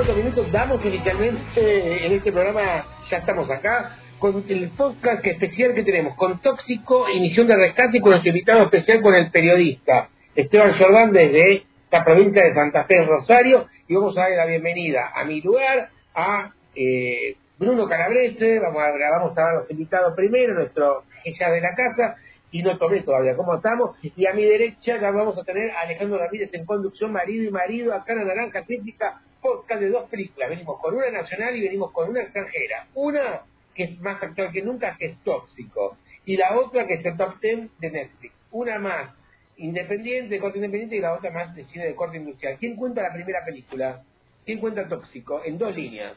[0.00, 5.74] cuatro minutos damos inicialmente eh, en este programa, ya estamos acá, con el podcast especial
[5.74, 9.30] que tenemos, con Tóxico y Misión de Rescate y con nuestro invitado especial con el
[9.30, 14.46] periodista Esteban Jordán desde la provincia de Santa Fe, Rosario, y vamos a darle la
[14.46, 20.14] bienvenida a mi lugar, a eh, Bruno Calabrese, vamos a, vamos a dar los invitados
[20.16, 22.16] primero, nuestro ella de la casa,
[22.50, 23.36] y no tomé todavía.
[23.36, 23.96] Cómo estamos.
[24.02, 27.50] Y a mi derecha ya vamos a tener a Alejandro Ramírez en conducción, marido y
[27.50, 30.50] marido, acá en la Naranja Crítica, podcast de dos películas.
[30.50, 32.86] Venimos con una nacional y venimos con una extranjera.
[32.94, 33.42] Una
[33.74, 35.96] que es más actual que nunca, que es tóxico.
[36.24, 38.34] Y la otra que es el top ten de Netflix.
[38.50, 39.14] Una más
[39.56, 42.56] independiente, de corte independiente, y la otra más de cine de corte industrial.
[42.58, 44.02] ¿Quién cuenta la primera película?
[44.44, 45.42] ¿Quién cuenta tóxico?
[45.44, 46.16] En dos líneas.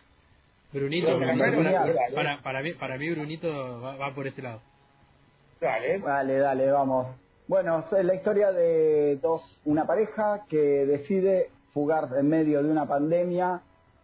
[0.71, 1.19] Brunito,
[2.15, 4.61] para, para, mí, para mí Brunito va por ese lado.
[5.61, 5.99] Dale.
[5.99, 7.07] Dale, dale, vamos.
[7.47, 12.85] Bueno, es la historia de dos, una pareja que decide fugar en medio de una
[12.85, 13.61] pandemia,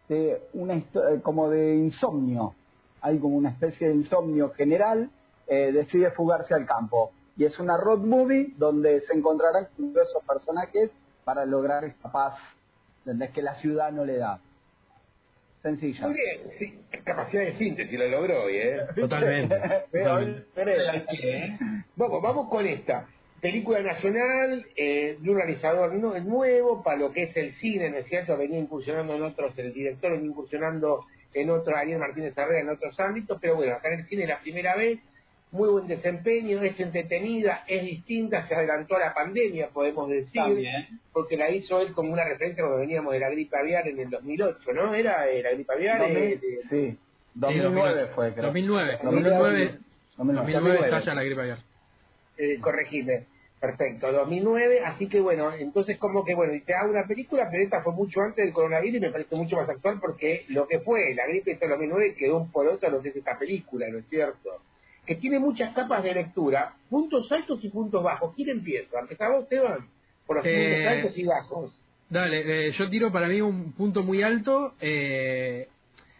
[0.08, 0.86] de una eh,
[1.22, 2.56] como de insomnio.
[3.02, 5.10] Hay como una especie de insomnio general,
[5.48, 7.12] eh, decide fugarse al campo.
[7.38, 10.92] Y es una road movie donde se encontrarán con esos personajes
[11.24, 12.38] para lograr esta paz
[13.34, 14.40] que la ciudad no le da.
[15.62, 16.08] Sencilla.
[16.08, 18.80] Muy bien, sí, capacidad de síntesis lo logró hoy, ¿eh?
[18.96, 19.56] Totalmente.
[21.96, 23.08] Vamos, vamos con esta.
[23.42, 27.98] Película nacional, eh, de un realizador no, nuevo para lo que es el cine, ¿no
[27.98, 28.38] es cierto?
[28.38, 33.00] Venía incursionando en otros, el director venía incursionando en otros, Ariel Martínez Herrera en otros
[33.00, 35.00] ámbitos, pero bueno, acá en el cine es la primera vez
[35.52, 40.42] muy buen desempeño, es entretenida, es distinta, se adelantó a la pandemia, podemos decir,
[41.12, 44.10] porque la hizo él como una referencia cuando veníamos de la gripe aviar en el
[44.10, 44.94] 2008, ¿no?
[44.94, 46.02] ¿Era eh, la gripe aviar?
[46.12, 46.98] Eh, sí,
[47.34, 48.46] 2009 fue, creo.
[48.46, 49.78] 2009, 2009,
[50.18, 51.58] 2009, estalla la gripe aviar.
[52.38, 53.26] Eh, corregime.
[53.60, 57.84] Perfecto, 2009, así que bueno, entonces como que bueno, dice, ah, una película, pero esta
[57.84, 61.14] fue mucho antes del coronavirus y me parece mucho más actual porque lo que fue
[61.14, 64.08] la gripe de 2009 quedó un por otro lo que es esta película, ¿no es
[64.08, 64.62] cierto?
[65.10, 68.32] que tiene muchas capas de lectura, puntos altos y puntos bajos.
[68.36, 69.00] ¿Quién empieza?
[69.00, 69.88] ¿Empezamos, Esteban?
[70.28, 71.74] Por los puntos eh, altos y bajos.
[72.08, 74.76] Dale, eh, yo tiro para mí un punto muy alto.
[74.80, 75.68] Eh,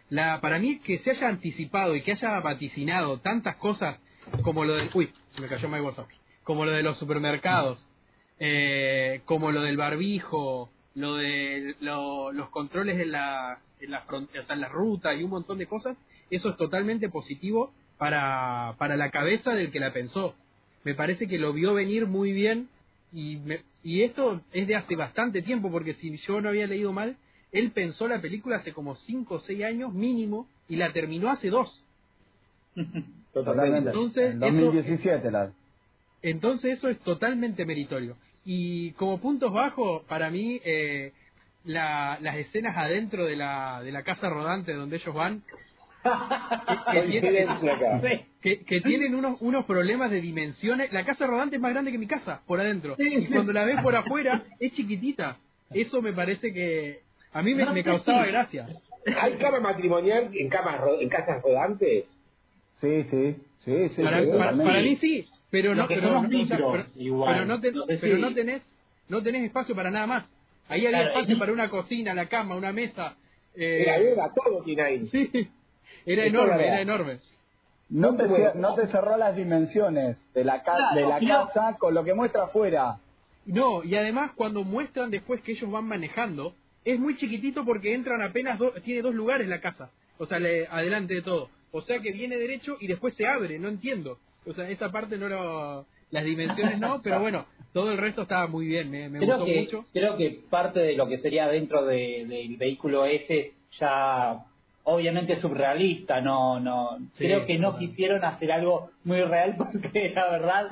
[0.08, 4.00] la, para mí que se haya anticipado y que haya vaticinado tantas cosas
[4.42, 4.90] como lo del...
[4.92, 6.08] Uy, se me cayó my WhatsApp.
[6.50, 7.78] Como lo de los supermercados,
[9.24, 14.60] como lo del barbijo, lo de los controles en la, en la, o sea, en
[14.60, 15.96] la ruta y un montón de cosas,
[16.28, 20.34] eso es totalmente positivo para, para la cabeza del que la pensó.
[20.82, 22.68] Me parece que lo vio venir muy bien
[23.12, 23.38] y,
[23.84, 27.16] y esto es de hace bastante tiempo, porque si yo no había leído mal,
[27.52, 31.48] él pensó la película hace como 5 o 6 años mínimo y la terminó hace
[31.48, 31.84] 2.
[33.32, 33.90] Totalmente.
[33.90, 35.52] Entonces, en 2017 la...
[36.22, 38.16] Entonces eso es totalmente meritorio.
[38.44, 41.12] Y como puntos bajos, para mí, eh,
[41.64, 45.42] la, las escenas adentro de la, de la casa rodante donde ellos van
[48.42, 50.92] que, tienen, unos, unos problemas de dimensiones.
[50.92, 52.96] La casa rodante es más grande que mi casa, por adentro.
[52.98, 55.36] y cuando la ves por afuera, es chiquitita.
[55.70, 57.00] Eso me parece que
[57.32, 58.68] a mí me, causaba gracia.
[59.20, 62.04] ¿Hay cama matrimonial en, camas, en casas rodantes?
[62.80, 63.36] Sí, sí.
[63.64, 67.60] Sí, sí, para, mí sí, pero no, pero, no, pero, no,
[68.00, 68.62] pero no tenés
[69.10, 70.30] no tenés espacio para nada más.
[70.68, 73.16] Ahí había espacio para una cocina, la cama, una mesa.
[73.54, 73.84] Eh...
[73.86, 75.06] Era, todo tiene ahí.
[75.10, 75.50] Sí.
[76.06, 77.18] Era enorme, era enorme.
[77.90, 78.24] No te,
[78.54, 80.62] no te cerró las dimensiones de la,
[80.94, 82.98] de la casa con lo que muestra afuera.
[83.44, 88.22] No, y además cuando muestran después que ellos van manejando, es muy chiquitito porque entran
[88.22, 91.50] apenas, tiene dos lugares la casa, o sea, le, adelante de todo.
[91.72, 94.18] O sea que viene derecho y después se abre, no entiendo.
[94.46, 95.86] O sea, esa parte no lo...
[96.10, 99.84] Las dimensiones no, pero bueno, todo el resto estaba muy bien, me, gustó mucho.
[99.92, 104.44] Creo que parte de lo que sería dentro del vehículo ese ya
[104.84, 110.70] obviamente surrealista, no, no, creo que no quisieron hacer algo muy real porque la verdad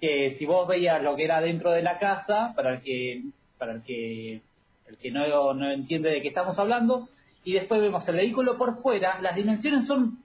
[0.00, 3.22] que si vos veías lo que era dentro de la casa, para el que,
[3.58, 4.42] para el que,
[4.88, 7.08] el que no, no entiende de qué estamos hablando,
[7.44, 10.18] y después vemos el vehículo por fuera, las dimensiones son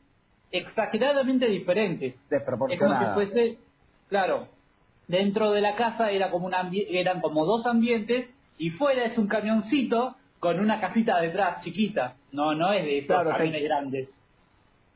[0.51, 2.15] exageradamente diferentes.
[2.29, 3.01] Desproporcionadas.
[3.01, 3.57] Es como si fuese,
[4.09, 4.47] claro,
[5.07, 9.27] dentro de la casa era como una, eran como dos ambientes y fuera es un
[9.27, 12.15] camioncito con una casita detrás chiquita.
[12.31, 14.09] No, no es de esos claro, grandes.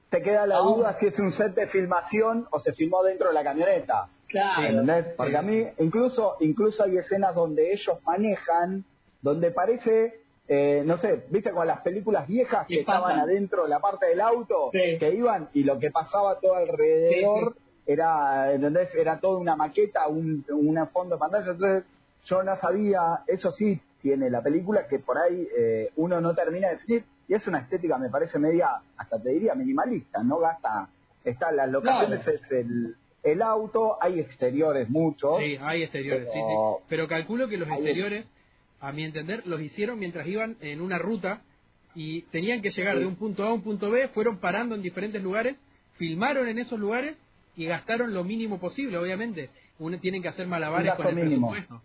[0.09, 3.33] Te queda la duda si es un set de filmación o se filmó dentro de
[3.33, 4.07] la camioneta.
[4.27, 4.83] Claro.
[5.17, 8.83] Porque a mí incluso incluso hay escenas donde ellos manejan,
[9.21, 14.07] donde parece eh, no sé, viste con las películas viejas que estaban adentro, la parte
[14.07, 17.55] del auto, que iban y lo que pasaba todo alrededor
[17.85, 18.93] era, ¿entendés?
[18.95, 21.51] Era toda una maqueta, un, un fondo de pantalla.
[21.51, 21.85] Entonces
[22.25, 26.69] yo no sabía, eso sí, tiene la película que por ahí eh, uno no termina
[26.69, 30.21] de definir y es una estética me parece media hasta te diría minimalista.
[30.23, 30.89] No gasta
[31.23, 36.83] está las locaciones es el, el auto hay exteriores muchos sí hay exteriores sí sí.
[36.89, 38.25] pero calculo que los exteriores
[38.83, 41.41] a mi entender los hicieron mientras iban en una ruta
[41.95, 44.81] y tenían que llegar de un punto A a un punto B fueron parando en
[44.81, 45.57] diferentes lugares
[45.93, 47.15] filmaron en esos lugares
[47.55, 49.49] y gastaron lo mínimo posible obviamente.
[49.79, 51.81] Uno tienen que hacer malabares con el presupuesto.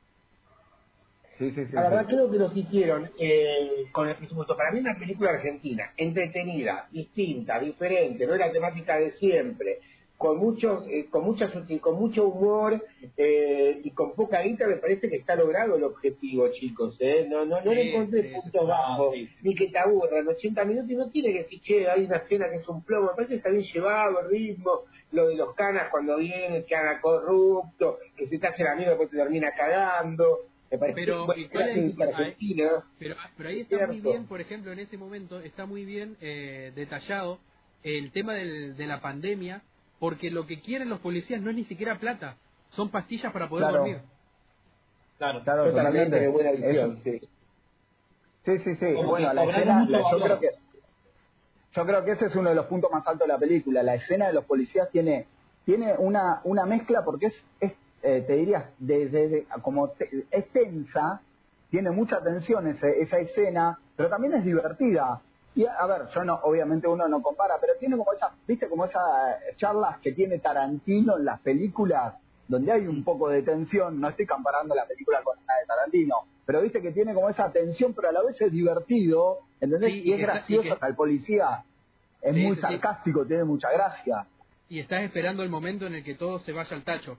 [1.38, 4.56] Sí, sí, sí, la verdad creo que los hicieron eh, con el presupuesto.
[4.56, 9.78] Para mí una película argentina, entretenida, distinta, diferente, no es la temática de siempre,
[10.18, 11.50] con mucho, eh, con mucha
[11.80, 12.84] con mucho humor
[13.16, 16.96] eh, y con poca guita me parece que está logrado el objetivo, chicos.
[16.98, 17.26] ¿eh?
[17.30, 20.26] No, no, no le encontré puntos bajos, ni que te aburran.
[20.26, 23.06] 80 minutos y no tiene que decir, che, hay una escena que es un plomo.
[23.06, 24.82] Me parece que está bien llevado el ritmo,
[25.12, 28.90] lo de los canas cuando vienen, que haga corrupto, que se te hace el amigo
[28.90, 31.26] después te termina cagando pero,
[33.36, 37.38] pero, ahí está muy bien, por ejemplo, en ese momento está muy bien eh, detallado
[37.82, 39.62] el tema del, de la pandemia,
[39.98, 42.36] porque lo que quieren los policías no es ni siquiera plata,
[42.70, 44.00] son pastillas para poder dormir.
[45.18, 46.28] Claro, claro, totalmente.
[46.28, 47.20] buena visión, sí.
[48.44, 48.94] Sí, sí, sí.
[49.04, 50.50] bueno, la escena, yo creo que
[51.74, 53.82] yo creo que ese es uno de los puntos más altos de la película.
[53.82, 55.26] La escena de los policías tiene
[55.64, 59.92] tiene una una mezcla porque es, es eh, te diría, desde como
[60.30, 61.20] es tensa,
[61.70, 65.20] tiene mucha tensión esa escena, pero también es divertida.
[65.58, 68.84] Y a ver, yo no, obviamente uno no compara, pero tiene como esas, viste, como
[68.84, 69.02] esas
[69.56, 72.14] charlas que tiene Tarantino en las películas,
[72.46, 76.14] donde hay un poco de tensión, no estoy comparando la película con la de Tarantino,
[76.46, 79.94] pero viste que tiene como esa tensión, pero a la vez es divertido, ¿entendés?
[79.94, 81.64] y es gracioso hasta el policía,
[82.22, 84.28] es muy sarcástico, tiene mucha gracia.
[84.68, 87.18] Y estás esperando el momento en el que todo se vaya al tacho.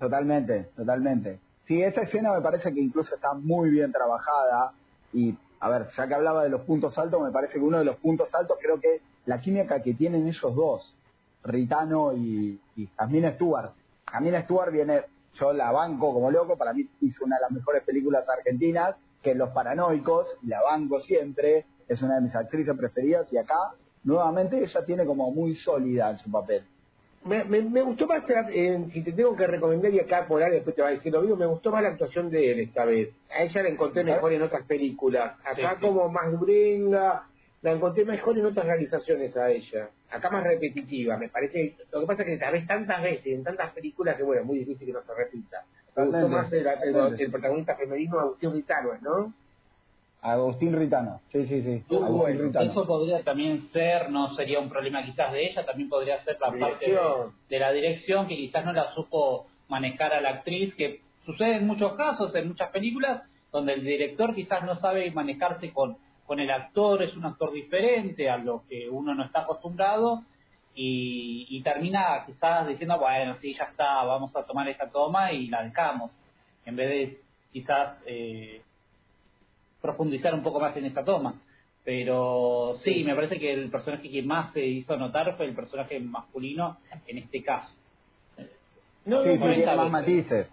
[0.00, 1.38] Totalmente, totalmente.
[1.68, 4.72] Sí, esa escena me parece que incluso está muy bien trabajada
[5.12, 7.84] y, a ver, ya que hablaba de los puntos altos, me parece que uno de
[7.84, 10.94] los puntos altos creo que la química que tienen ellos dos,
[11.42, 13.70] Ritano y, y Jasmine Stewart.
[14.06, 15.02] Jasmine viene,
[15.34, 19.32] yo la banco como loco, para mí hizo una de las mejores películas argentinas, que
[19.32, 23.72] es Los Paranoicos, la banco siempre, es una de mis actrices preferidas y acá,
[24.04, 26.64] nuevamente, ella tiene como muy sólida en su papel
[27.26, 30.74] me, me, gustó más, eh, si te tengo que recomendar y acá por ahí después
[30.76, 33.10] te va a decir lo mismo, me gustó más la actuación de él esta vez.
[33.30, 35.34] A ella la encontré mejor en otras películas.
[35.44, 37.24] Acá como más durenga,
[37.62, 39.90] la encontré mejor en otras realizaciones a ella.
[40.10, 41.74] Acá más repetitiva, me parece.
[41.92, 44.46] Lo que pasa es que la ves tantas veces en tantas películas que, bueno, es
[44.46, 45.64] muy difícil que no se repita.
[45.96, 46.66] Me gustó más el,
[47.18, 49.32] el, protagonista femenino Agustín Ritano, ¿no?
[50.32, 51.84] Agustín Ritano, sí, sí, sí.
[52.72, 56.50] Eso podría también ser, no sería un problema quizás de ella, también podría ser la
[56.50, 56.98] parte
[57.48, 61.66] de, la dirección que quizás no la supo manejar a la actriz, que sucede en
[61.68, 65.96] muchos casos, en muchas películas, donde el director quizás no sabe manejarse con,
[66.26, 70.24] con el actor, es un actor diferente a lo que uno no está acostumbrado
[70.74, 75.46] y, y termina quizás diciendo, bueno, sí, ya está, vamos a tomar esta toma y
[75.46, 76.10] la dejamos,
[76.64, 77.20] en vez de
[77.52, 78.02] quizás...
[78.06, 78.60] Eh,
[79.86, 81.34] profundizar un poco más en esa toma.
[81.84, 86.00] Pero sí, me parece que el personaje que más se hizo notar fue el personaje
[86.00, 87.72] masculino en este caso.
[89.04, 90.48] No, sí, sí, más matices.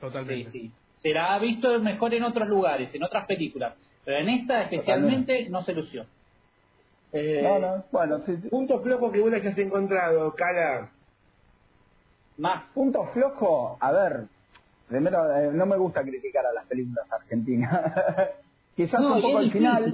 [0.00, 0.50] Totalmente.
[0.50, 0.72] Sí, sí.
[0.96, 3.74] Será visto mejor en otros lugares, en otras películas,
[4.04, 6.06] pero en esta especialmente no se lució.
[7.12, 10.90] Eh, no, no, bueno, sí, Punto flojo que vos hayas encontrado, Cala.
[12.38, 12.64] Más.
[12.72, 14.24] Punto flojo, a ver,
[14.88, 17.92] primero, eh, no me gusta criticar a las películas argentinas.
[18.78, 19.92] Quizás un poco al final.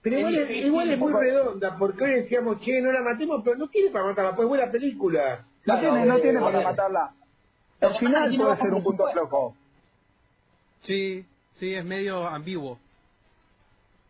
[0.00, 3.56] Pero igual, es, igual es muy redonda, porque hoy decíamos, che, no la matemos, pero
[3.56, 5.44] no tiene para matarla, pues buena película.
[5.66, 7.12] No tiene, no tiene para matarla.
[7.80, 9.56] Al final puede ser un punto flojo.
[10.82, 12.78] Sí, sí, es medio ambiguo.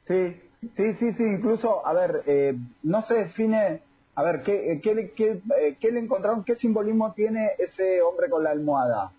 [0.07, 0.37] Sí,
[0.77, 3.81] sí, sí, sí, incluso, a ver, eh, no se define,
[4.17, 8.29] a ver, ¿qué, eh, qué, qué, eh, ¿qué le encontraron, qué simbolismo tiene ese hombre
[8.29, 9.13] con la almohada?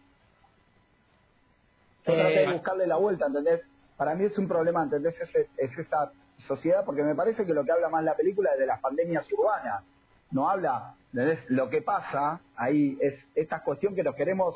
[2.06, 3.62] Yo traté de buscarle la vuelta, ¿entendés?
[3.98, 5.16] Para mí es un problema, ¿entendés?
[5.22, 6.12] Es, es, esa
[6.48, 9.25] sociedad, porque me parece que lo que habla más la película es de las pandemias
[9.32, 9.84] urbanas.
[10.32, 11.40] No habla, ¿entendés?
[11.50, 14.56] Lo que pasa ahí es esta cuestión que nos queremos.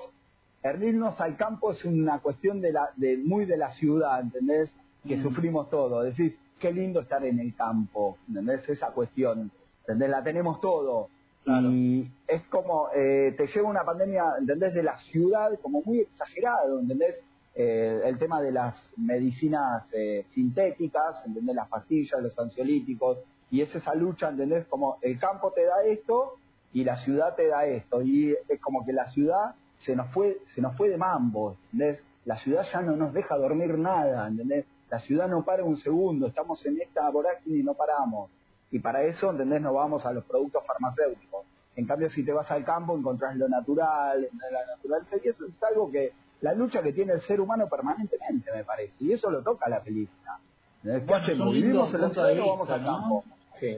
[0.64, 4.70] Irnos al campo es una cuestión de, la, de muy de la ciudad, ¿entendés?
[5.08, 5.24] Que mm.
[5.24, 6.02] sufrimos todo.
[6.02, 8.68] Decís, qué lindo estar en el campo, ¿entendés?
[8.68, 10.10] Esa cuestión, ¿entendés?
[10.10, 11.10] La tenemos todo.
[11.46, 14.74] Y es como, eh, te lleva una pandemia, ¿entendés?
[14.74, 17.16] De la ciudad como muy exagerado, ¿entendés?
[17.62, 21.54] Eh, el tema de las medicinas eh, sintéticas, ¿entendés?
[21.54, 24.66] Las pastillas, los ansiolíticos, y es esa lucha, ¿entendés?
[24.68, 26.36] Como el campo te da esto
[26.72, 30.38] y la ciudad te da esto, y es como que la ciudad se nos fue,
[30.56, 32.02] se nos fue de mambo, ¿entendés?
[32.24, 34.66] la ciudad ya no nos deja dormir nada, ¿entendés?
[34.90, 38.32] La ciudad no para un segundo, estamos en esta vorágine y no paramos.
[38.72, 39.62] Y para eso, ¿entendés?
[39.62, 41.46] Nos vamos a los productos farmacéuticos.
[41.76, 45.62] En cambio, si te vas al campo, encontrás lo natural, la naturaleza, y eso es
[45.62, 48.94] algo que, la lucha que tiene el ser humano permanentemente, me parece.
[49.00, 50.40] Y eso lo toca la película.
[50.84, 53.24] Bueno, ¿Vivimos en la ciudad o vamos al campo?
[53.60, 53.78] Sí.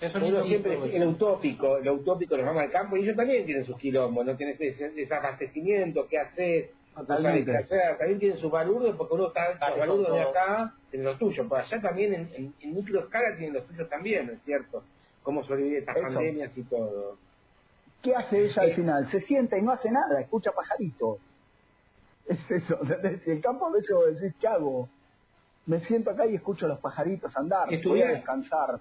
[0.00, 3.64] Eso Uno siempre, el utópico, el utópico nos vamos al campo y ellos también tienen
[3.64, 9.70] sus quilombos, no tienes ese desabastecimiento, qué hacer, también tienen sus valores porque uno está
[9.70, 13.54] los valores de acá en lo tuyo, pero allá también en, en, micro escala tienen
[13.54, 14.82] los tuyos también, ¿no es cierto?
[15.22, 17.16] Cómo sobrevive estas pandemias y todo.
[18.02, 19.10] ¿Qué hace ella al eh, final?
[19.10, 21.18] Se sienta y no hace nada, escucha pajaritos.
[22.26, 22.78] Es eso,
[23.24, 24.88] Si el campo de hecho decís, ¿qué hago?
[25.66, 28.80] Me siento acá y escucho a los pajaritos andar, voy a descansar.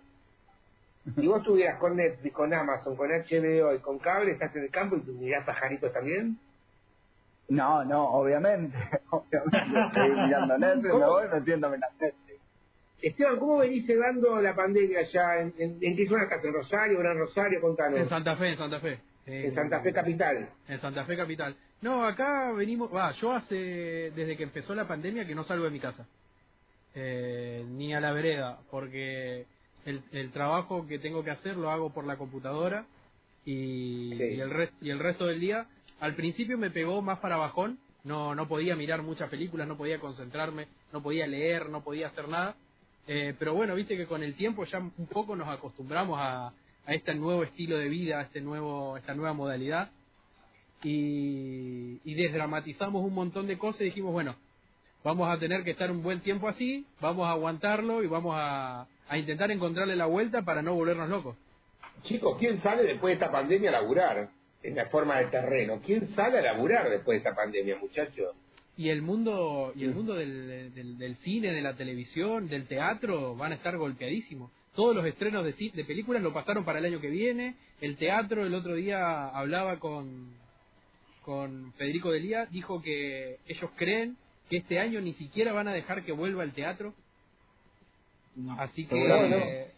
[1.15, 4.69] Si vos estuvieras con Netflix, con Amazon, con HBO y con cable, estás en el
[4.69, 6.37] campo y mirás pajaritos también.
[7.49, 8.77] No, no, obviamente.
[9.09, 12.41] obviamente estoy mirando Netflix, me voy metiéndome en Netflix.
[13.01, 15.41] Esteban, ¿cómo venís llevando la pandemia allá?
[15.41, 16.45] ¿En, en, qué zona estás?
[16.45, 17.59] ¿En Rosario, Gran Rosario?
[17.59, 17.99] Contanos.
[17.99, 18.99] En Santa Fe, en Santa Fe.
[19.25, 20.49] en Santa Fe Capital.
[20.67, 21.55] En Santa Fe Capital.
[21.81, 25.71] No, acá venimos, va, yo hace, desde que empezó la pandemia que no salgo de
[25.71, 26.07] mi casa.
[26.93, 29.45] Eh, ni a la vereda, porque
[29.85, 32.85] el, el trabajo que tengo que hacer lo hago por la computadora
[33.45, 35.65] y, el y el resto del día.
[35.99, 39.99] Al principio me pegó más para bajón no no podía mirar muchas películas no podía
[39.99, 42.55] concentrarme no podía leer no podía hacer nada.
[43.07, 46.93] Eh, pero bueno viste que con el tiempo ya un poco nos acostumbramos a, a
[46.93, 49.89] este nuevo estilo de vida a este nuevo esta nueva modalidad
[50.83, 54.35] y, y desdramatizamos un montón de cosas y dijimos bueno
[55.03, 58.87] vamos a tener que estar un buen tiempo así vamos a aguantarlo y vamos a
[59.11, 61.35] a intentar encontrarle la vuelta para no volvernos locos.
[62.03, 64.29] Chicos, ¿quién sale después de esta pandemia a laburar
[64.63, 65.81] en la forma de terreno?
[65.85, 68.33] ¿Quién sale a laburar después de esta pandemia, muchachos?
[68.77, 73.51] Y el mundo y el mundo del, del, cine, de la televisión, del teatro van
[73.51, 74.49] a estar golpeadísimos.
[74.73, 77.55] Todos los estrenos de, de películas lo pasaron para el año que viene.
[77.81, 80.29] El teatro, el otro día hablaba con,
[81.21, 84.17] con Federico Delía, dijo que ellos creen
[84.49, 86.93] que este año ni siquiera van a dejar que vuelva el teatro
[88.57, 89.71] Así que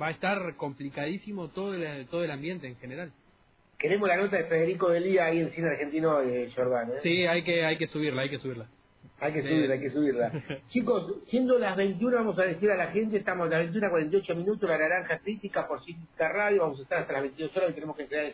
[0.00, 3.12] va a estar complicadísimo todo el, todo el ambiente en general.
[3.78, 6.90] Queremos la nota de Federico Delía ahí en cine argentino de Jordán.
[6.90, 7.00] ¿eh?
[7.02, 8.68] Sí, hay que, hay que subirla, hay que subirla.
[9.18, 10.32] Hay que subirla, hay que subirla.
[10.68, 14.36] Chicos, siendo las 21, vamos a decir a la gente, estamos a las 21 48
[14.36, 17.74] minutos, la naranja crítica por Cítica Radio, vamos a estar hasta las 22 horas y
[17.74, 18.32] tenemos que quedar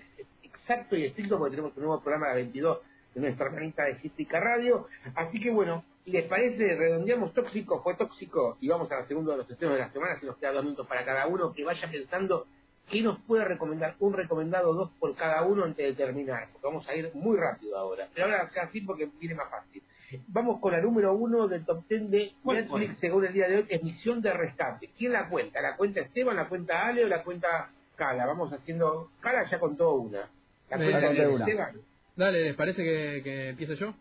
[0.69, 2.79] exacto y estricto porque tenemos un nuevo programa las 22
[3.15, 4.87] de nuestra hermanita de Cítica Radio.
[5.15, 6.75] Así que bueno, ¿Les parece?
[6.75, 10.19] Redondeamos tóxico, fue tóxico y vamos a la segunda de los estrenos de la semana,
[10.19, 12.47] si nos queda dos minutos para cada uno, que vaya pensando
[12.91, 16.89] qué nos puede recomendar, un recomendado, dos por cada uno antes de terminar, porque vamos
[16.89, 18.09] a ir muy rápido ahora.
[18.15, 19.83] Pero ahora sea así porque viene más fácil.
[20.29, 23.67] Vamos con la número uno del top ten de Netflix según el día de hoy,
[23.69, 24.89] es Misión de Rescate.
[24.97, 25.61] ¿Quién la cuenta?
[25.61, 28.25] ¿La cuenta Esteban, la cuenta Ale o la cuenta Cala?
[28.25, 29.11] Vamos haciendo...
[29.21, 30.31] Cala ya contó una.
[30.71, 31.73] De Esteban.
[32.17, 33.95] Dale, ¿les parece que, que empiece yo?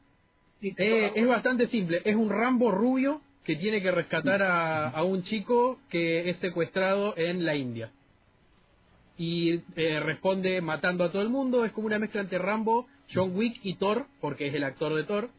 [0.62, 5.80] Eh, es bastante simple, es un Rambo rubio que tiene que rescatar a, un chico
[5.90, 7.92] que es secuestrado en la India.
[9.18, 13.36] Y eh, responde matando a todo el mundo, es como una mezcla entre Rambo, John
[13.36, 15.30] Wick y Thor, porque es el actor de Thor,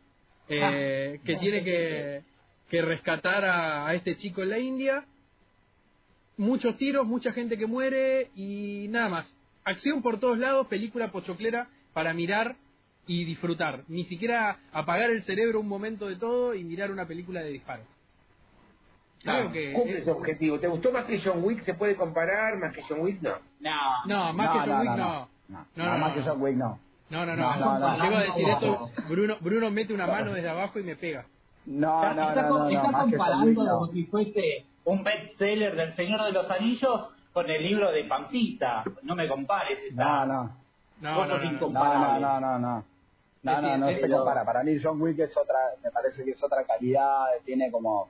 [0.48, 2.22] eh, ah, que tiene que,
[2.70, 5.04] que rescatar a, a este chico en la India.
[6.38, 9.37] Muchos tiros, mucha gente que muere y nada más.
[9.68, 12.56] Acción por todos lados, película pochoclera para mirar
[13.06, 13.84] y disfrutar.
[13.88, 17.86] Ni siquiera apagar el cerebro un momento de todo y mirar una película de disparos.
[19.22, 20.58] Claro, que cumple ese objetivo.
[20.58, 21.66] ¿Te gustó más que John Wick?
[21.66, 22.56] ¿Se puede comparar?
[22.56, 23.20] ¿Más que John Wick?
[23.20, 23.34] No.
[23.60, 25.28] No, no más que John Wick no.
[25.48, 26.78] No, no, más que John Wick no.
[27.10, 28.02] No, no, no.
[28.02, 31.26] Llego a decir eso, Bruno, Bruno mete una mano desde abajo y me pega.
[31.66, 36.50] No, no, está, no, está comparando como si fuese un bestseller del Señor de los
[36.50, 38.82] Anillos con el libro de Pampita.
[39.02, 39.78] No me compares.
[39.88, 40.26] Esta...
[40.26, 40.56] No, no.
[41.00, 42.84] No, no, no, no, no, no.
[43.44, 44.44] No, no, no se compara.
[44.44, 48.08] Para mí John Wick es otra, me parece que es otra calidad, tiene como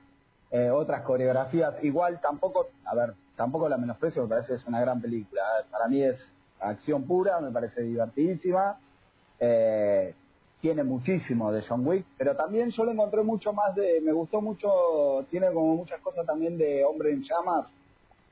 [0.49, 1.75] eh, otras coreografías.
[1.83, 5.43] Igual tampoco, a ver, tampoco la menosprecio, me parece que es una gran película.
[5.69, 6.17] Para mí es
[6.59, 8.79] acción pura, me parece divertidísima.
[9.39, 10.15] Eh,
[10.59, 14.41] tiene muchísimo de John Wick, pero también yo le encontré mucho más de, me gustó
[14.41, 17.67] mucho, tiene como muchas cosas también de Hombre en Llamas,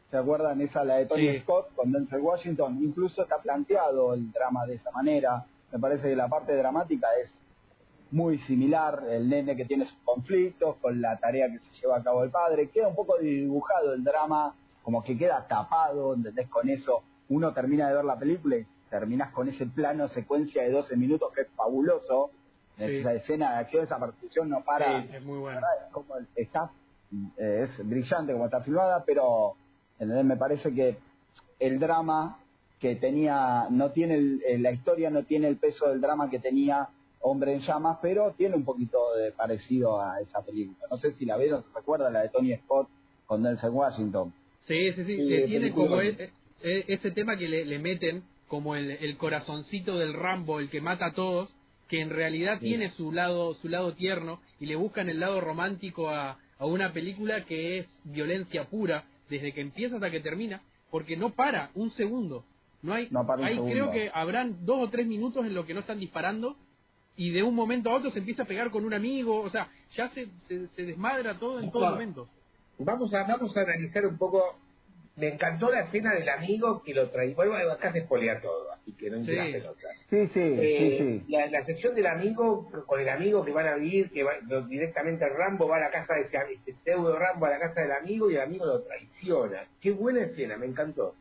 [0.10, 0.62] ¿se acuerdan?
[0.62, 4.92] Esa, la de Tony Scott con Denzel Washington, incluso está planteado el drama de esa
[4.92, 7.34] manera, me parece que la parte dramática es
[8.12, 12.04] muy similar, el nene que tiene sus conflictos con la tarea que se lleva a
[12.04, 16.48] cabo el padre, queda un poco dibujado el drama, como que queda tapado, ¿entendés?
[16.48, 20.72] Con eso uno termina de ver la película y terminas con ese plano secuencia de
[20.72, 22.32] 12 minutos que es fabuloso,
[22.78, 25.00] Esa escena de acción, esa percusión no para.
[25.00, 25.60] es muy buena.
[25.92, 26.72] como está,
[27.38, 29.56] eh, es brillante como está filmada, pero
[30.00, 30.98] me parece que
[31.60, 32.40] el drama
[32.80, 36.90] que tenía, no tiene la historia no tiene el peso del drama que tenía
[37.20, 40.88] Hombre en Llamas, pero tiene un poquito de parecido a esa película.
[40.90, 42.88] No sé si la vieron, ¿se recuerda la de Tony Scott
[43.26, 44.32] con Denzel Washington?
[44.62, 49.18] Sí, sí, sí, que tiene como e, e, ese tema que le, meten como el,
[49.18, 51.50] corazoncito del Rambo, el que mata a todos,
[51.88, 56.10] que en realidad tiene su lado, su lado tierno y le buscan el lado romántico
[56.10, 61.18] a, a una película que es violencia pura desde que empieza hasta que termina, porque
[61.18, 62.44] no para un segundo.
[62.82, 63.10] No hay,
[63.44, 66.56] hay creo que habrán dos o tres minutos en los que no están disparando
[67.16, 69.70] y de un momento a otro se empieza a pegar con un amigo, o sea,
[69.96, 72.30] ya se, se, desmadra todo en todo momento.
[72.78, 74.56] Vamos a, vamos a analizar un poco
[75.18, 77.36] me encantó la escena del amigo que lo traía.
[77.36, 79.32] Bueno, acá se espolea todo, así que no sí.
[79.36, 79.88] pelota.
[80.10, 81.50] Sí, sí, eh, sí, sí.
[81.52, 84.34] La, sesión del amigo, con el amigo que van a vivir, que va,
[84.68, 87.92] directamente Rambo va a la casa de ese este pseudo Rambo a la casa del
[87.94, 89.68] amigo y el amigo lo traiciona.
[89.82, 91.16] Qué buena escena, me encantó.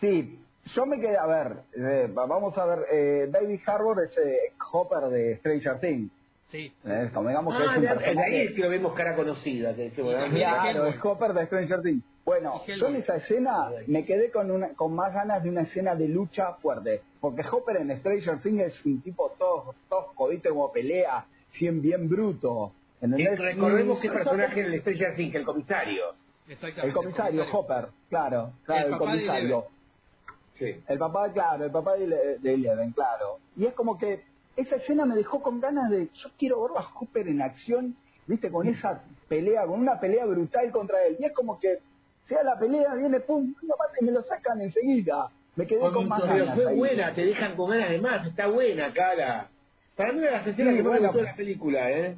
[0.00, 0.38] Sí,
[0.74, 5.10] yo me quedé, a ver, eh, vamos a ver, eh, David Harbour es eh, Hopper
[5.10, 6.10] de Stranger Things.
[6.44, 6.72] Sí.
[6.86, 8.34] Eh, digamos que ah, es un personaje.
[8.34, 9.74] Ahí es que lo vemos cara conocida.
[9.74, 12.02] Que, claro, es Hopper de Stranger Things.
[12.28, 15.94] Bueno, yo en esa escena me quedé con una, con más ganas de una escena
[15.94, 20.50] de lucha fuerte, porque Hopper en Stranger Things es un tipo todo tosco, ¿viste?
[20.50, 21.24] Como pelea,
[21.58, 22.72] bien, bien bruto.
[23.00, 26.04] recordemos qué personaje en el Stranger Things, el comisario.
[26.46, 26.86] Exactamente.
[26.88, 29.64] El comisario, Hopper, claro, claro, el, comisario.
[30.58, 30.82] Sí.
[30.86, 33.38] El papá, claro, el papá de, de Eleven, claro.
[33.56, 34.22] Y es como que
[34.54, 38.50] esa escena me dejó con ganas de, yo quiero ver a Hopper en acción, viste,
[38.50, 41.16] con esa pelea, con una pelea brutal contra él.
[41.18, 41.78] Y es como que
[42.28, 43.54] sea la pelea, viene, pum,
[44.00, 45.28] y me lo sacan enseguida.
[45.56, 46.54] Me quedé con, más ganas.
[46.54, 49.48] Fue buena, te dejan con ganas de más, está buena, cara.
[49.96, 52.16] Para mí una de las escenas que más me gustó de la película, ¿eh?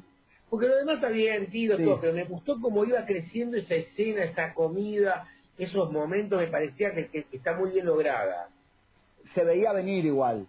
[0.49, 4.25] Porque lo demás está bien, tiro, todo, pero me gustó cómo iba creciendo esa escena,
[4.25, 5.27] esa comida,
[5.57, 8.49] esos momentos, me parecía que, que, está muy bien lograda.
[9.33, 10.45] Se veía venir igual.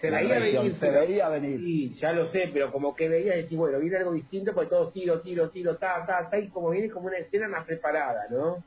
[0.00, 0.74] Se veía venir.
[0.76, 1.60] Se veía venir.
[1.60, 4.88] Sí, ya lo sé, pero como que veía decir, bueno, viene algo distinto, pues todo
[4.88, 8.64] tiro, tiro, tiro, ta, ta, ta, y como viene como una escena más preparada, ¿no?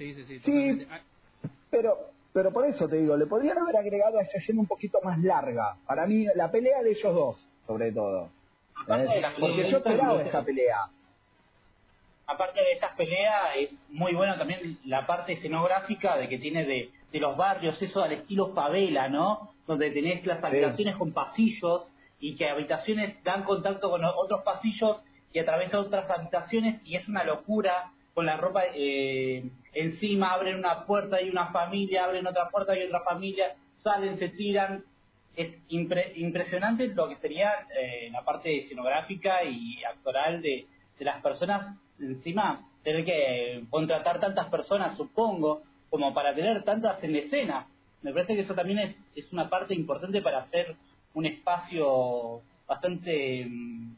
[0.00, 0.40] Sí, sí, sí.
[0.46, 0.86] Sí,
[1.70, 1.94] pero,
[2.32, 5.18] pero por eso te digo, le podrían haber agregado a esta escena un poquito más
[5.18, 5.76] larga.
[5.86, 8.30] Para mí, la pelea de ellos dos, sobre todo.
[8.86, 10.86] Porque yo esperaba esa pelea.
[12.26, 16.90] Aparte de estas peleas, es muy buena también la parte escenográfica de que tiene de,
[17.12, 19.52] de los barrios, eso al estilo favela, ¿no?
[19.66, 21.86] Donde tenés las habitaciones con pasillos
[22.20, 25.02] y que habitaciones dan contacto con otros pasillos
[25.34, 30.84] y atraviesan otras habitaciones y es una locura con la ropa eh, encima, abren una
[30.84, 34.84] puerta y una familia, abren otra puerta y otra familia, salen, se tiran.
[35.36, 40.66] Es impresionante lo que sería eh, la parte escenográfica y actoral de,
[40.98, 41.78] las personas.
[41.98, 47.66] Encima, tener que contratar tantas personas, supongo, como para tener tantas en escena.
[48.02, 50.76] Me parece que eso también es, es una parte importante para hacer
[51.14, 53.92] un espacio bastante mm,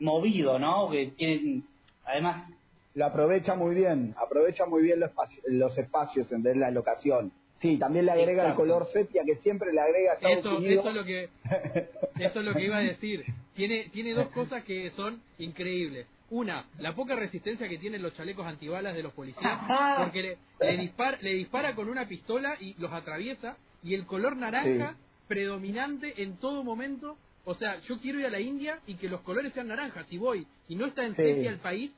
[0.00, 0.90] movido, ¿no?
[0.90, 1.64] Que tienen,
[2.04, 2.48] además,
[2.98, 7.30] lo aprovecha muy bien, aprovecha muy bien los, espacios, los espacios en la locación.
[7.60, 10.94] Sí, también le agrega el color sepia que siempre le agrega Estados eso, Eso es
[10.96, 11.28] lo que
[12.18, 13.24] eso es lo que iba a decir.
[13.54, 16.08] Tiene tiene dos cosas que son increíbles.
[16.30, 19.60] Una, la poca resistencia que tienen los chalecos antibalas de los policías,
[19.98, 24.96] porque le, dispara, le dispara con una pistola y los atraviesa y el color naranja
[25.28, 27.16] predominante en todo momento.
[27.44, 30.06] O sea, yo quiero ir a la India y que los colores sean naranjas.
[30.08, 31.92] Si voy y no está en sepia el país,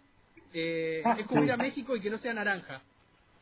[0.53, 2.83] eh, es como ir a México y que no sea naranja.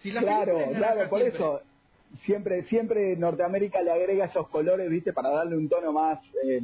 [0.00, 1.60] Si claro, claro, por eso
[2.24, 6.60] siempre siempre Norteamérica le agrega esos colores, viste, para darle un tono más eh,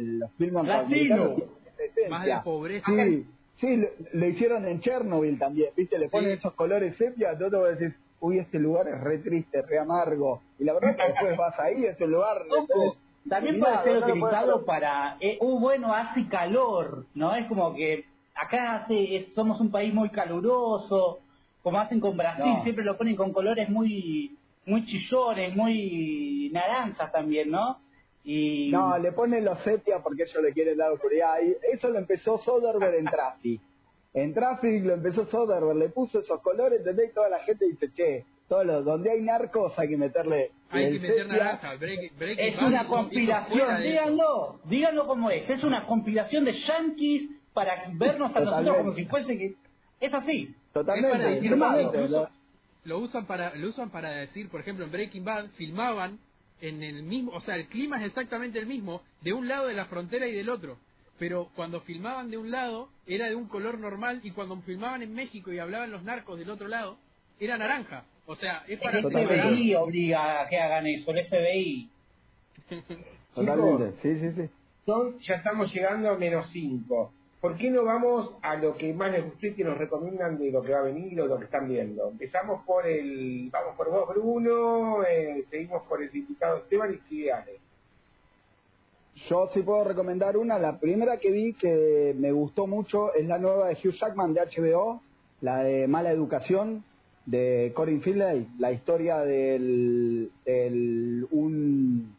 [0.00, 2.86] los filmes más de pobreza.
[2.86, 7.94] Sí, sí, lo, hicieron en Chernobyl también, viste, le ponen esos colores sepia, todo decís,
[8.20, 10.42] uy, este lugar es re triste, re amargo.
[10.58, 12.38] Y la verdad es que después vas ahí, este lugar...
[13.28, 17.34] también puede ser utilizado para, eh, uh, bueno, hace calor, ¿no?
[17.36, 18.06] Es como que
[18.40, 21.20] acá hace, somos un país muy caluroso,
[21.62, 24.36] como hacen con Brasil, siempre lo ponen con colores muy
[24.68, 27.80] muy chillones, muy naranjas también, ¿no?
[28.22, 28.70] Y...
[28.70, 31.36] No, le ponen los sepia porque ellos le quieren dar oscuridad.
[31.42, 33.60] Y eso lo empezó Soderbergh en Traffic.
[34.12, 37.14] En Traffic lo empezó Soderbergh, le puso esos colores, ¿entendés?
[37.14, 41.26] Toda la gente dice, che, todos donde hay narcos hay que meterle hay que meter
[41.26, 48.36] naranja es una conspiración díganlo díganlo como es es una conspiración de yankees para vernos
[48.36, 49.54] a nosotros como si fuese que
[49.98, 50.54] es así.
[50.72, 51.42] Totalmente.
[52.84, 56.20] lo, usan para lo usan para decir, por ejemplo, en Breaking Bad filmaban
[56.60, 59.74] en el mismo, o sea, el clima es exactamente el mismo de un lado de
[59.74, 60.78] la frontera y del otro.
[61.18, 65.12] Pero cuando filmaban de un lado era de un color normal y cuando filmaban en
[65.12, 66.96] México y hablaban los narcos del otro lado
[67.40, 68.04] era naranja.
[68.26, 69.00] O sea, es para...
[69.00, 71.90] El FBI obliga a que hagan eso, el FBI.
[73.34, 74.50] Totalmente, sí, sí, sí.
[74.86, 77.12] Son, ya estamos llegando a menos 5.
[77.40, 80.50] ¿Por qué no vamos a lo que más les gustó y que nos recomiendan de
[80.50, 82.08] lo que va a venir o lo que están viendo?
[82.08, 87.60] Empezamos por el, vamos por vos Bruno, eh, seguimos por el diputado Esteban y Fidales.
[89.28, 93.38] Yo sí puedo recomendar una, la primera que vi que me gustó mucho es la
[93.38, 95.00] nueva de Hugh Jackman de HBO,
[95.40, 96.84] la de Mala Educación
[97.24, 100.30] de Corin Finlay, la historia del,
[101.30, 102.16] un,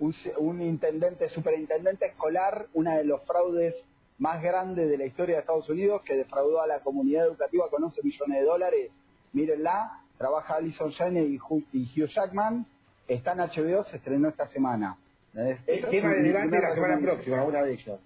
[0.00, 3.74] un, un intendente, superintendente escolar, una de los fraudes
[4.22, 7.82] más grande de la historia de Estados Unidos, que defraudó a la comunidad educativa con
[7.82, 8.92] 11 millones de dólares.
[9.32, 11.40] Mírenla, trabaja Alison Janney
[11.72, 12.64] y Hugh Jackman,
[13.08, 14.96] está en HBO, se estrenó esta semana.
[15.32, 18.00] Tema de debate la semana próxima, una de ellas.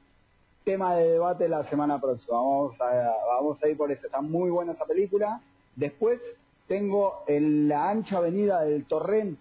[0.65, 4.49] Tema de debate la semana próxima, vamos a, vamos a ir por eso, está muy
[4.49, 5.43] buena esa película.
[5.75, 6.19] Después
[6.67, 9.39] tengo en la ancha avenida del Torrent,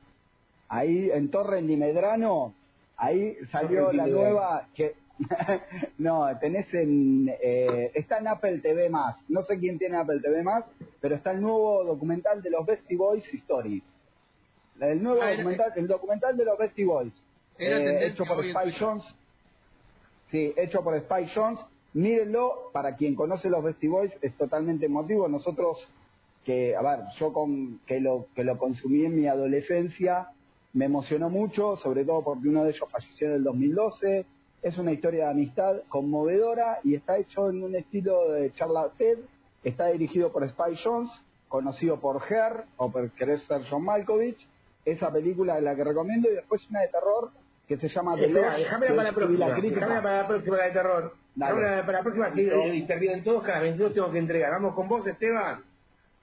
[0.67, 2.53] ahí en Torrent y Medrano,
[2.97, 5.04] ahí salió la nueva que
[5.97, 7.30] no, tenés en.
[7.41, 8.89] Eh, está en Apple TV.
[8.89, 10.65] más No sé quién tiene Apple TV, más
[10.99, 13.84] pero está el nuevo documental de los Bestie Boys Story.
[14.80, 17.23] El nuevo ah, documental, el documental de los Bestie Boys.
[17.58, 19.04] Eh, hecho por Spike Jones.
[20.32, 21.60] Sí, hecho por Spike Jones.
[21.93, 25.30] Mírenlo, para quien conoce los Bestie Boys, es totalmente emotivo.
[25.30, 25.89] Nosotros,
[26.43, 30.30] que, a ver, yo con, que, lo, que lo consumí en mi adolescencia,
[30.73, 34.25] me emocionó mucho, sobre todo porque uno de ellos falleció en el 2012
[34.65, 39.19] es una historia de amistad conmovedora y está hecho en un estilo de charla TED.
[39.63, 41.12] Está dirigido por Spike Jones,
[41.47, 44.43] conocido por Her o por querer ser John Malkovich.
[44.84, 47.30] Esa película es la que recomiendo y después una de terror
[47.67, 48.58] que se llama The Lodge.
[48.58, 49.45] Déjame para la próxima.
[49.54, 51.13] Déjame para la próxima de terror.
[51.36, 51.54] Dale.
[51.84, 54.49] Para la próxima que intervienen todos, cada 22 tengo que entregar.
[54.49, 55.63] Vamos con vos, Esteban.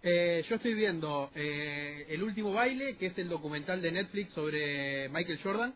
[0.03, 5.09] Eh, yo estoy viendo eh, El último baile, que es el documental de Netflix sobre
[5.11, 5.75] Michael Jordan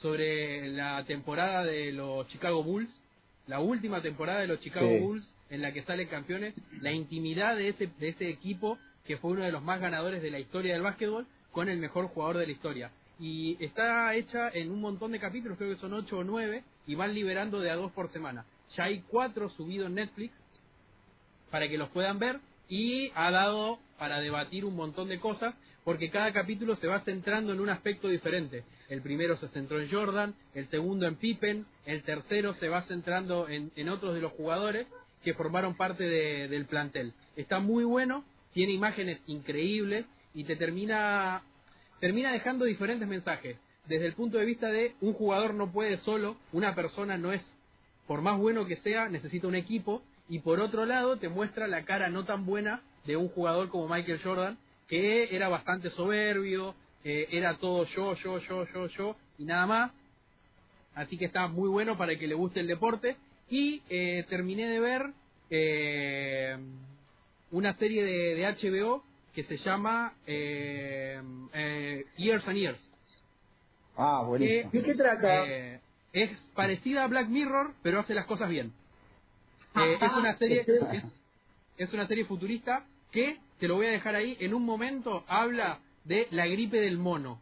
[0.00, 2.90] sobre la temporada de los Chicago Bulls,
[3.46, 7.70] la última temporada de los Chicago Bulls en la que salen campeones, la intimidad de
[7.70, 10.82] ese, de ese equipo que fue uno de los más ganadores de la historia del
[10.82, 12.90] básquetbol con el mejor jugador de la historia.
[13.18, 16.94] Y está hecha en un montón de capítulos, creo que son ocho o nueve, y
[16.94, 18.44] van liberando de a dos por semana.
[18.76, 20.34] Ya hay cuatro subidos en Netflix
[21.50, 25.54] para que los puedan ver y ha dado para debatir un montón de cosas
[25.88, 28.62] porque cada capítulo se va centrando en un aspecto diferente.
[28.90, 33.48] El primero se centró en Jordan, el segundo en Pippen, el tercero se va centrando
[33.48, 34.86] en, otros de los jugadores
[35.24, 37.14] que formaron parte del plantel.
[37.36, 38.22] Está muy bueno,
[38.52, 41.42] tiene imágenes increíbles y te termina,
[42.00, 43.56] termina dejando diferentes mensajes.
[43.86, 47.40] Desde el punto de vista de un jugador no puede solo, una persona no es,
[48.06, 50.02] por más bueno que sea, necesita un equipo.
[50.28, 53.88] Y por otro lado te muestra la cara no tan buena de un jugador como
[53.88, 56.74] Michael Jordan, que era bastante soberbio,
[57.04, 59.92] eh, era todo yo, yo, yo, yo, yo y nada más.
[60.94, 63.16] Así que está muy bueno para el que le guste el deporte.
[63.50, 65.02] Y eh, terminé de ver
[65.50, 66.56] eh,
[67.50, 70.14] una serie de, HBO que se llama
[72.16, 72.90] Years and Years.
[73.96, 74.70] Ah, buenísimo.
[74.72, 75.44] ¿De qué trata?
[76.10, 78.72] es parecida a Black Mirror, pero hace las cosas bien.
[79.76, 81.04] es una serie es,
[81.76, 85.80] es una serie futurista que te lo voy a dejar ahí, en un momento habla
[86.04, 87.40] de la gripe del mono.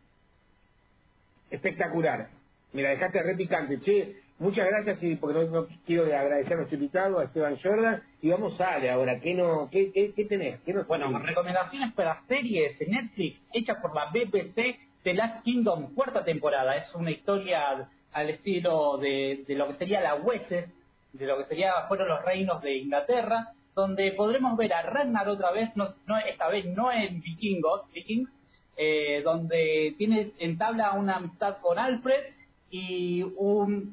[1.50, 2.28] Espectacular.
[2.72, 3.80] Mira, dejaste re picante.
[3.80, 8.02] Che, muchas gracias y porque no, quiero agradecer a nuestro invitado, a Esteban Jordan.
[8.20, 9.20] Y vamos a Ale ahora.
[9.20, 10.60] ¿Qué, no, qué, qué, tenés?
[10.62, 16.24] ¿Qué bueno, recomendaciones para series de Netflix hechas por la BBC The Last Kingdom, cuarta
[16.24, 16.76] temporada.
[16.76, 20.68] Es una historia al estilo de, de lo que sería la Wessex,
[21.12, 25.52] de lo que sería fueron los reinos de Inglaterra donde podremos ver a Ragnar otra
[25.52, 25.86] vez, no,
[26.26, 28.30] esta vez no en Vikingos, Vikings,
[28.78, 32.24] eh, donde tiene entabla una amistad con Alfred
[32.70, 33.22] y,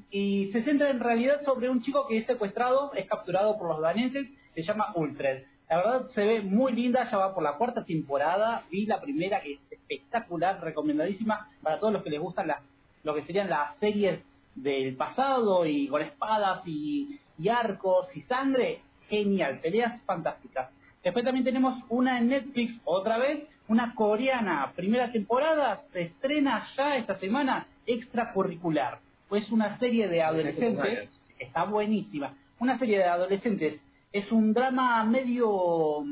[0.09, 3.81] y se centra en realidad sobre un chico que es secuestrado, es capturado por los
[3.81, 5.43] daneses, se llama Ulfred.
[5.69, 9.41] La verdad se ve muy linda, ya va por la cuarta temporada, vi la primera
[9.41, 12.61] que es espectacular, recomendadísima para todos los que les gustan las,
[13.03, 14.21] lo que serían las series
[14.55, 17.19] del pasado y con espadas y
[17.49, 20.71] arcos y sangre, genial, peleas fantásticas.
[21.03, 26.97] Después también tenemos una en Netflix, otra vez, una coreana, primera temporada, se estrena ya
[26.97, 28.99] esta semana, extracurricular.
[29.27, 36.05] Pues una serie de adolescentes, está buenísima, una serie de adolescentes, es un drama medio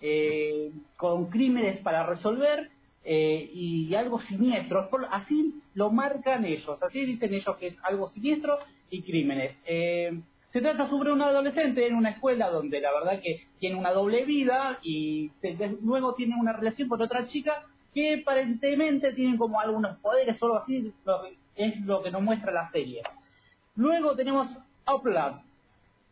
[0.00, 2.70] eh, con crímenes para resolver,
[3.04, 4.88] eh, y algo siniestro.
[5.10, 8.58] Así lo marcan ellos, así dicen ellos que es algo siniestro
[8.90, 9.56] y crímenes.
[9.66, 10.20] Eh,
[10.52, 14.24] se trata sobre un adolescente en una escuela donde la verdad que tiene una doble
[14.24, 15.30] vida y
[15.82, 20.58] luego tiene una relación con otra chica que aparentemente tienen como algunos poderes o algo
[20.58, 20.92] así,
[21.56, 23.02] es lo que nos muestra la serie.
[23.76, 24.46] Luego tenemos
[24.86, 25.40] Upload,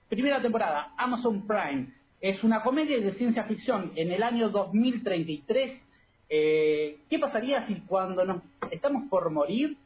[0.08, 1.88] primera temporada, Amazon Prime.
[2.20, 5.82] Es una comedia de ciencia ficción en el año 2033.
[6.30, 9.76] Eh, ¿Qué pasaría si cuando nos estamos por morir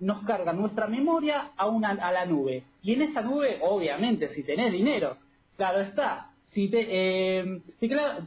[0.00, 2.64] nos cargan nuestra memoria a, una, a la nube?
[2.82, 5.16] Y en esa nube, obviamente, si tenés dinero,
[5.56, 7.60] claro está, si te, eh,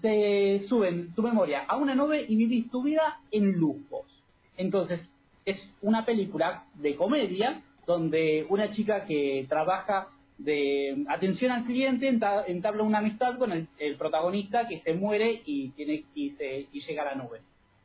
[0.01, 4.05] te, suben tu memoria a una nube y vivís tu vida en lujos.
[4.55, 5.01] Entonces,
[5.45, 10.07] es una película de comedia donde una chica que trabaja
[10.37, 16.05] de atención al cliente entabla una amistad con el, protagonista que se muere y tiene
[16.15, 17.41] y, se, y llega a la nube.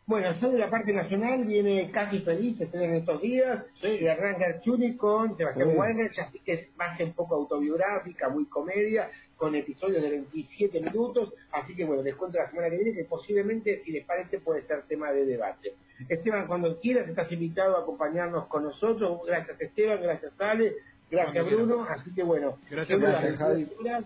[0.09, 4.14] Bueno, soy de la parte nacional, viene casi feliz, estoy en estos días, soy de
[4.14, 5.68] Ranger Chuni con Sebastián
[6.14, 6.21] sí.
[6.23, 11.77] así que es más un poco autobiográfica, muy comedia, con episodios de 27 minutos, así
[11.77, 14.85] que bueno, les cuento la semana que viene que posiblemente, si les parece, puede ser
[14.85, 15.75] tema de debate.
[16.09, 20.77] Esteban, cuando quieras, estás invitado a acompañarnos con nosotros, gracias Esteban, gracias Ale,
[21.11, 24.05] gracias Bruno, así que bueno, gracias, gracias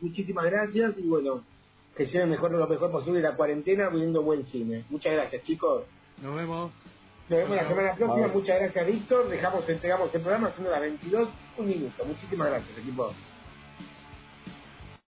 [0.00, 1.44] muchísimas gracias y bueno,
[1.96, 4.84] que sea mejor lo mejor posible la cuarentena viendo buen cine.
[4.90, 5.84] Muchas gracias, chicos.
[6.22, 6.72] Nos vemos.
[7.28, 8.28] Nos vemos la semana próxima.
[8.28, 9.28] Muchas gracias, Víctor.
[9.28, 12.04] Dejamos, entregamos el programa, siendo las 22, un minuto.
[12.04, 13.12] Muchísimas gracias, equipo.